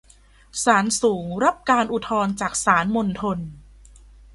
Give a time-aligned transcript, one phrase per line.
[0.63, 3.37] ศาลสูงรับการอุทธรณ์จากศาลมณฑล